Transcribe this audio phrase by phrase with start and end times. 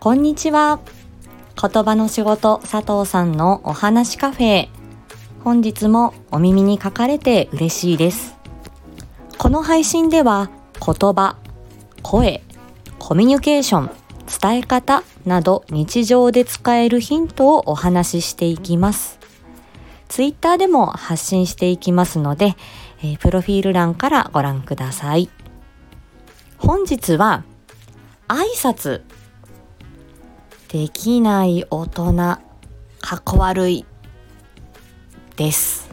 [0.00, 0.78] こんにちは。
[1.60, 4.68] 言葉の仕事佐藤さんのお話カフェ。
[5.42, 8.36] 本日もお耳に書かれて嬉しいです。
[9.38, 11.36] この配信では言葉、
[12.02, 12.44] 声、
[13.00, 13.90] コミュニケーション、
[14.40, 19.18] 伝え方など日常で使えるヒントをお話ししていきます。
[20.06, 22.54] ツイッターでも発信していきますので、
[23.02, 25.28] えープロフィール欄からご覧ください。
[26.56, 27.42] 本日は
[28.28, 29.02] 挨拶
[30.68, 33.86] できない大人かっこ悪い
[35.36, 35.88] です。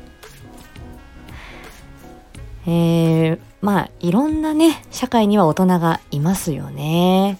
[2.67, 7.37] えー、まあいろんなね社会には大人がいますよね。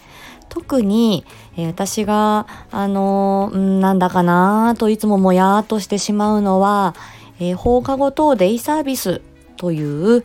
[0.47, 1.25] 特に、
[1.57, 6.95] えー私があのーなんだかなといつももやーっとしてしまうのは、
[7.39, 9.21] えー放課後等デイサービス
[9.57, 10.23] という、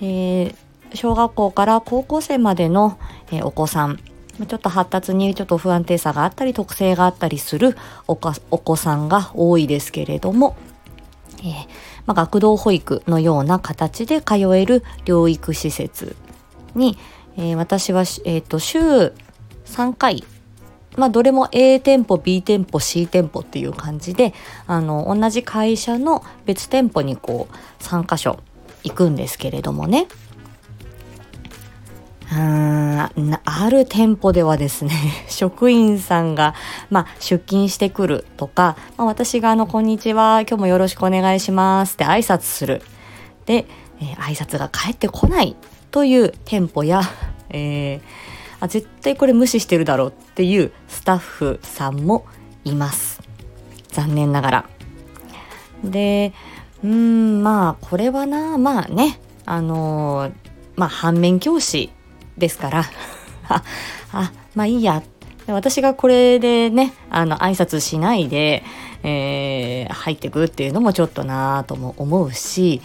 [0.00, 0.54] えー
[0.94, 2.98] 小学校から高校生までの、
[3.32, 3.98] えーお子さん
[4.38, 10.56] ちょっと発達にちょっと不安定さがあったり特性があったりするお子さんが多いですけれども、
[11.38, 11.44] えー
[12.06, 16.16] まあ、学童保育のような形で通える療育施設
[16.74, 16.98] に、
[17.36, 18.78] えー私は、えー、と週
[19.66, 20.24] 3回
[20.96, 24.34] まあ、どれも A 店舗 B 店舗 C 店舗っていう感じで
[24.66, 28.40] あの同じ会社の別店舗にこう3箇所
[28.84, 30.06] 行くんですけれどもね。
[32.30, 34.92] うーんなある店舗ではですね
[35.28, 36.54] 職員さんが、
[36.90, 42.82] まあ、出勤してくるとか、まあ、私があの「こんにちは今日もよろしくお願いします」って挨拶する。
[43.46, 43.66] で、
[44.00, 45.56] えー挨拶が返ってこない
[45.90, 47.02] という店舗や、
[47.50, 48.00] えー
[48.60, 52.24] あ絶対これ無視してるだろうっていうスタッフさんも
[52.64, 53.20] います。
[53.88, 54.64] 残念ながら。
[55.82, 56.32] で
[56.84, 60.32] うんまあこれはなまあねあのー
[60.76, 61.90] まあ反面教師
[62.42, 62.84] ですから。
[63.48, 63.62] あ
[64.12, 65.02] あまあいいや。
[65.46, 68.62] 私がこれでねあの挨拶しないで、
[69.02, 72.80] えー入ってくっていうのもちょっとなぁとも思うし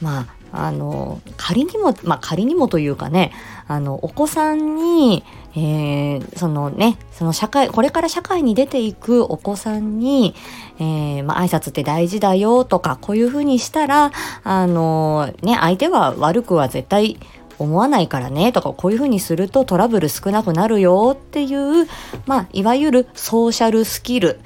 [0.00, 3.32] まああの仮にもまあ仮にもというかね
[3.66, 5.24] あのお子さんに、
[5.54, 10.34] えーそのねその社会これから社会に出ていくお子さんに、
[10.78, 14.12] えーまあ挨拶って大事だよとかこういうふうにしたら
[14.44, 17.18] あのね相手は悪くは絶対
[17.58, 21.88] 思わないからねとかこういうふうにするとトラブル少なくなるよっていう、
[22.26, 24.40] まあ、いわゆるソーシャルスキル、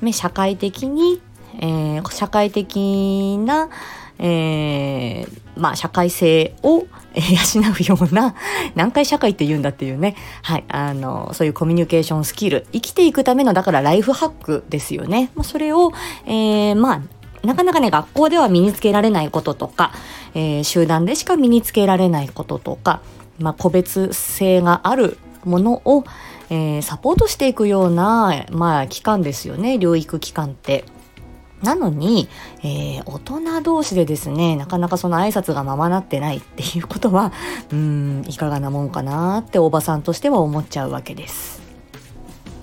[0.00, 1.20] ね、社会的に、
[1.60, 3.70] えー社会的な、
[4.18, 6.86] えーまあ、社会性を養
[7.78, 8.34] うような
[8.74, 15.30] 何回社会って言うんだっていうね、はい、あのそういうコミュニケーションスキル生きていくためのだからライフハックですよね。
[15.34, 15.92] まあ、それを、
[16.26, 17.02] えーまあ
[17.44, 19.92] なかなかね、学校では身につけられないこととか、
[20.34, 23.02] えー集団でしか身につけられないこととか、
[23.38, 26.04] まあ、個別性があるものを、
[26.50, 30.84] えーサポートしていくような、まあ、機関ですよね、療育機関って。
[31.62, 32.28] なのに、
[32.62, 37.32] えー大人同士でですね、なかなかその挨拶がままなってないっていうことは、
[37.72, 41.62] うん、いかがなもんかなっておばさんとしては思っちゃうわけです。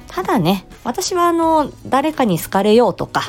[0.07, 3.21] ただね、私はあの、誰かに好かれようとか、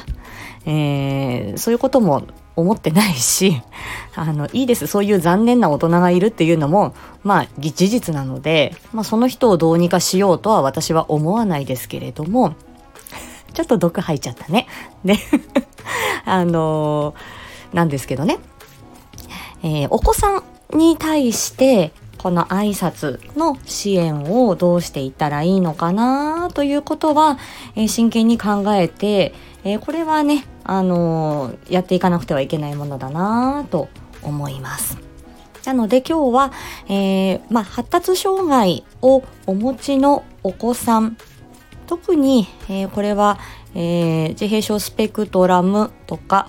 [0.66, 2.22] えーそういうことも
[2.56, 3.62] 思ってないし、
[4.14, 4.86] あの、いいです。
[4.86, 12.54] そういう残念な大人がいるっていうのも、まあ、事実なので、まあ、その人をどうにかしようとは私は思わないですけれども、
[13.54, 14.66] ちょっと毒吐いちゃったね。
[15.04, 15.16] で、
[16.24, 18.38] あのーなんですけどね、
[19.62, 20.42] えーお子さ
[20.74, 27.38] んに対して、この挨拶の支援をどうしていったらいいのかなということは、
[27.76, 29.34] えー真剣に考えて、
[29.64, 33.88] えーこれはね、あのーやっていかなくてはいけないものだなと
[34.22, 34.98] 思います。
[35.64, 36.52] なので今日は、
[36.88, 41.16] えーまあ、発達障害をお持ちのお子さん。
[41.86, 43.38] 特に、えーこれは、
[43.74, 46.48] えー自閉症スペクトラムとか、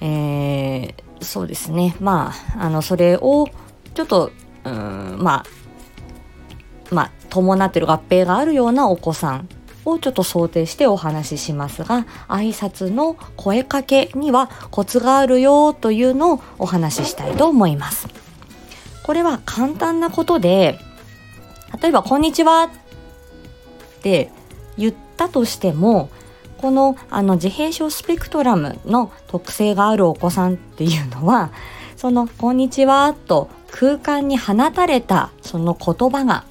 [0.00, 1.96] えーそうですね。
[2.00, 3.48] まああのそれを
[3.94, 4.30] ちょっと
[4.64, 9.48] うんまあまあ伴ってる合併があるようなお子さん。
[9.90, 18.08] をちょっと想定してお話ししますが挨拶の声かけにはコツがあるよというのをお話ししたいと思います。
[19.02, 20.78] これは簡単なことで
[21.80, 22.68] 例えば「こんにちは」っ
[24.02, 24.30] て
[24.76, 26.10] 言ったとしても
[26.58, 31.50] このあの自閉症スペクトラムの特性があるお子さんっていうのは
[31.96, 36.44] その「こんにちは」と空間に放たれたその言葉が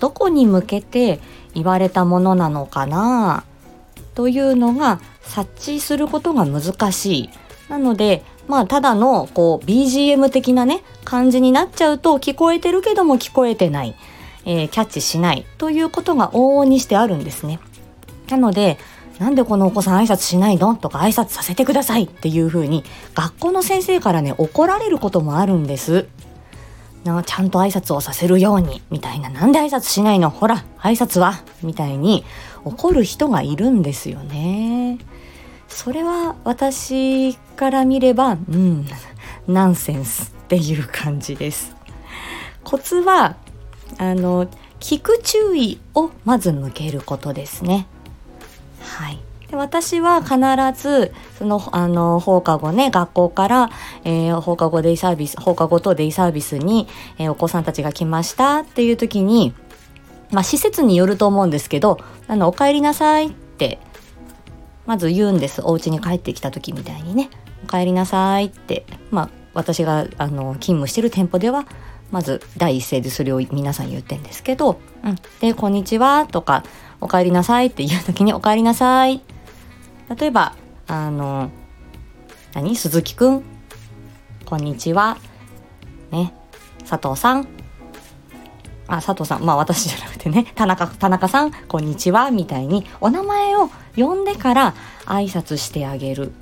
[0.00, 1.20] どこに向けて
[1.54, 3.44] 言われたものなのかな？
[4.14, 7.30] というのが察知することが難しい。
[7.68, 13.94] なのでまあただのこう BGM 的なね感じになっちゃうと聞こえてるけども聞こえてない、
[14.44, 17.60] えー、キャッチしないということが往々にしてあるんですね。
[18.28, 18.78] なので、
[19.18, 20.74] なんでこのお子さん挨拶しないの？
[20.74, 26.08] とか挨拶させてくださいっていう風に学校の先生からね怒られることもあるんです。
[27.04, 30.30] なちゃんと挨拶をさせるようにみたいななんで挨拶しないの？
[30.30, 32.24] ほら挨拶はみたいに
[32.64, 34.98] 怒る人がいるんですよね。
[35.68, 38.86] それは私から見ればうん
[39.46, 41.74] ナンセンスっていう感じです。
[42.64, 43.36] コツは
[43.98, 44.46] あの
[44.78, 47.86] 聞く注意をまず向けることですね。
[48.82, 49.18] はい。
[49.50, 50.36] で私は必
[50.80, 53.70] ずそのあの放課後ね学校から、
[54.04, 56.86] えー、放課後デイサービス放課後とデイサービスに、
[57.18, 59.52] えー、お子さんたちが来ましたっていう時に
[60.30, 61.98] まあ施設によると思うんですけど
[62.28, 63.80] あのお帰りなさいって
[64.86, 65.62] まず言うんです。
[65.64, 67.30] お家に帰ってきた時みたいにね。
[67.64, 71.66] お帰りなさいってまあ私があの勤務してる店舗では
[72.10, 76.64] まず第一声でそれを皆さん言ってんですけど、うん、で「こんにちは」とか
[77.00, 79.20] 「おかえりなさい」って言う時に「おかえりなさい」
[80.18, 80.56] 例えば
[80.88, 81.52] あの
[82.52, 82.74] 何？
[82.74, 83.44] 鈴木くん？
[84.44, 85.16] こんにちは。
[86.10, 86.34] ね？
[86.80, 87.48] 佐藤さん？
[88.88, 89.44] あ佐藤さん。
[89.44, 90.50] まあ私じゃなくてね。
[90.56, 91.52] 田中田中さん？
[91.52, 92.32] こんにちは。
[92.32, 94.74] みたいにお名前を呼んでから
[95.04, 96.32] 挨拶してあげる。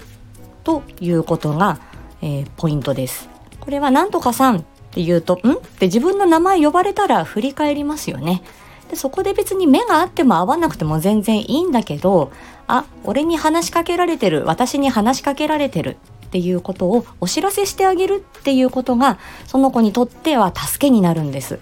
[0.64, 1.78] ということが、
[2.22, 3.28] えー、ポイントです。
[3.60, 4.62] これはなんとかさんっ
[4.92, 5.52] て言うと、ん？
[5.52, 8.42] って自分の名前呼ばれたら振り返りますよね。
[8.90, 12.32] でそこで別に目があっても合わなくても全然いいんだけど、
[12.66, 15.96] あ、俺に話しかけられてる、私に話しかけられてる
[16.26, 21.58] っていうことをお知らせしてあげるっていうことが、その子にとっては助けになるんです。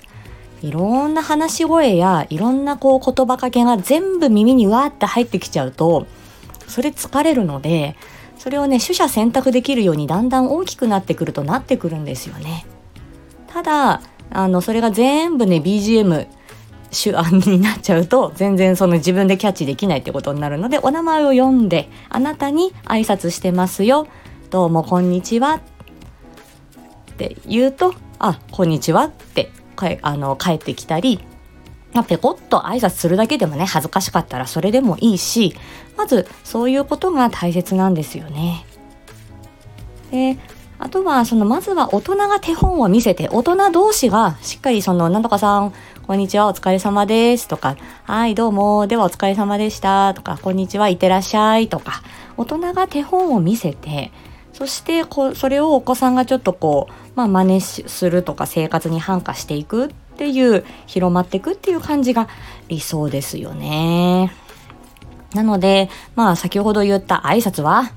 [0.63, 6.07] いろんな話し声やいろんなこう言葉かけが全部耳にわーって入ってきちゃうと、
[6.69, 7.97] それ疲れるので、
[8.39, 12.67] それをね、取捨選択できるようにだんだん大きくなってくるとなってくるんですよね。
[13.49, 16.27] ただあのそれが全部ね BGM
[16.91, 24.07] 手案になっちゃうと全然その自分でキャッチできないってことになるのでお名前を読んであなたに挨拶してますよ
[24.51, 25.61] どうもこんにちはっ
[27.17, 29.51] て言うとあこんにちはって
[30.03, 31.21] あの帰ってきたり
[31.97, 35.55] まあ、ペコッと挨拶するだけでもね恥ずかしかったらそれでもいいし
[35.97, 38.67] まずそういうことが大切なんですよね。
[40.11, 40.37] で
[40.79, 45.73] あとは、その、まずは大人が手本を見せて、大人同士がしっかりその、なんとかさん、
[46.07, 52.03] こんにちは、お疲れ様ですとか、はい、どうも、ではお疲れ様でしたとか、こんにちは、いってらっしゃいとか、
[52.37, 54.13] 大人が手本を見せて、
[54.53, 59.89] そしてこ、それをお子さんがちょっとこう、まあ、真似するとか、生活に反化していくっ
[60.19, 62.29] ていう、広まっていくっていう感じが
[62.69, 64.31] 理想ですよね。
[65.35, 67.91] なので、まあ、先ほど言った挨拶は、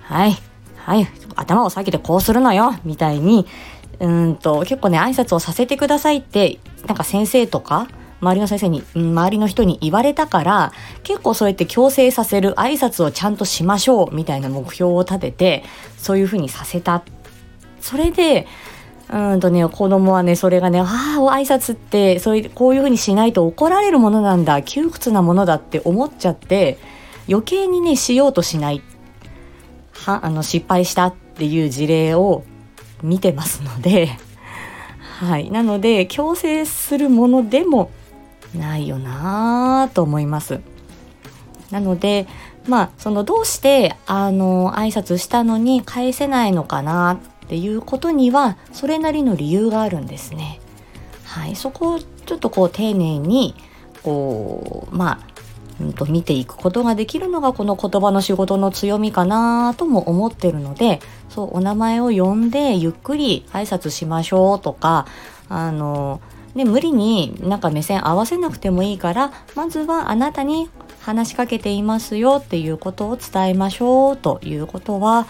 [0.00, 0.36] はい、
[0.76, 3.46] はい、頭を下げてこうするのよみたいに、
[4.00, 7.88] うんと、結構ね、挨拶をさせてくださいって、なんか先生とか、
[8.20, 10.72] 周りの先生に、周りの人に言われたから、
[11.02, 15.64] 結構そうやって強制させる挨拶をちゃんとしましょうみたいな目標を立てて、
[15.98, 17.02] そういうふうにさせた。
[17.80, 18.46] それで、
[19.12, 26.78] うんとね、子供はね、それがね、ああ、挨拶って、そういう、こういうふうにしないと怒られるものなんだ、窮屈なものだって思っちゃって、
[27.28, 28.82] 余計にね、しようとしない
[29.92, 32.44] はあの失敗したっっていう事例を
[33.02, 34.10] 見てますので
[35.18, 35.50] はい。
[35.50, 37.90] なので強制するものでも
[38.56, 40.60] ないよなと思います。
[41.70, 42.26] なので
[42.66, 50.60] まあそのどうしてあの挨拶したのに返せないのかなっていうことにはそれなりの理由があるんですね。
[51.24, 51.56] はい。
[51.56, 53.54] そこをちょっとこう丁寧に
[54.02, 55.26] こうまあ
[55.80, 65.06] うん、と見ていくことができるのがこの言葉の仕事の強みかなとも思ってるのでそうお名前を呼んでゆっくり挨拶しましょうとか
[65.48, 66.20] あの
[66.54, 75.26] ね、無理になんか目線合わせなくてもいいからまずはあなたに話しかけていますよっていうことを伝えましょうということは、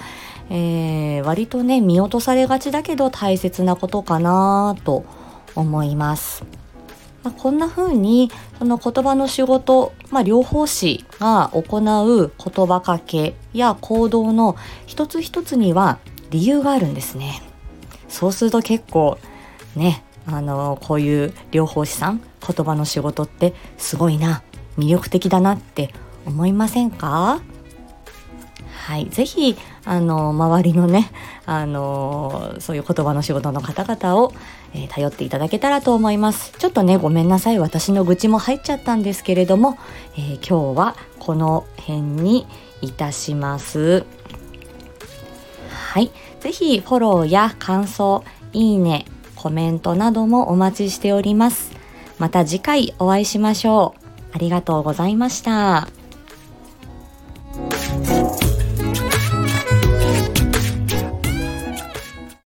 [0.51, 5.05] えー、割とね見落とされがちだけど大切なことかなと
[5.55, 6.64] 思います。
[7.25, 15.99] まあ、こんな風にその言葉の仕事、まあ、両方詞が行う言葉かけや行動の一つ一つには
[16.31, 17.43] 理由があるんですね。
[18.09, 19.19] そうすると結構
[19.75, 24.43] ね、あのこういう両方詞さん言葉の仕事ってすごいな
[24.79, 25.93] 魅力的だなって
[26.27, 27.41] 思いませんか？
[28.85, 31.11] はい、ぜひあの周りのね
[31.47, 34.35] あのそういう言葉の仕事の方々を、
[34.75, 36.53] えー、頼っていただけたらと思います。
[36.59, 37.59] ちょっとねごめんなさい。
[37.59, 39.79] 私の愚痴も入っちゃったんですけれども、
[40.19, 42.47] えー、今日はこの辺に
[42.83, 44.05] いたします。
[45.71, 46.11] はい。
[46.41, 48.23] ぜひフォローや感想
[48.53, 51.73] いいねコメントなどもお待ちしております。
[52.19, 54.35] また次回お会いしましょう。
[54.35, 55.89] ありがとうございました。